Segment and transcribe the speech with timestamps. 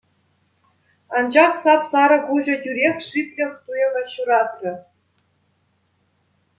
[1.19, 4.73] Анчах сап-сарӑ куҫӗ тӳрех шиклӗх туйӑмӗ ҫуратрӗ.